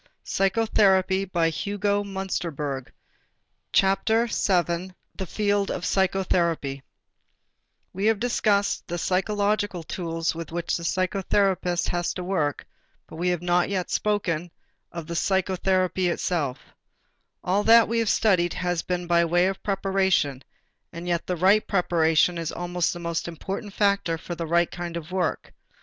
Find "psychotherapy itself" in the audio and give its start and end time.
15.19-16.57